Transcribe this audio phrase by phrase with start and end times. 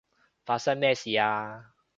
[0.43, 1.73] 發生咩事啊？